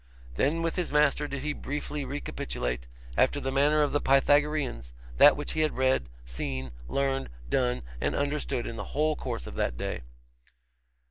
Then 0.35 0.63
with 0.63 0.77
his 0.77 0.91
master 0.91 1.27
did 1.27 1.43
he 1.43 1.53
briefly 1.53 2.03
recapitulate, 2.03 2.87
after 3.15 3.39
the 3.39 3.51
manner 3.51 3.83
of 3.83 3.91
the 3.91 4.01
Pythagoreans, 4.01 4.95
that 5.17 5.37
which 5.37 5.51
he 5.51 5.59
had 5.59 5.77
read, 5.77 6.09
seen, 6.25 6.71
learned, 6.87 7.29
done, 7.47 7.83
and 8.01 8.15
understood 8.15 8.65
in 8.65 8.77
the 8.77 8.83
whole 8.97 9.15
course 9.15 9.45
of 9.45 9.53
that 9.57 9.77
day. 9.77 10.01